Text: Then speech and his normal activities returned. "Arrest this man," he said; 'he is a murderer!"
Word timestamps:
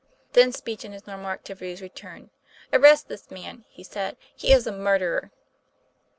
Then 0.33 0.51
speech 0.51 0.83
and 0.83 0.95
his 0.95 1.05
normal 1.05 1.29
activities 1.29 1.79
returned. 1.79 2.31
"Arrest 2.73 3.07
this 3.07 3.29
man," 3.29 3.65
he 3.69 3.83
said; 3.83 4.17
'he 4.35 4.51
is 4.51 4.65
a 4.65 4.71
murderer!" 4.71 5.29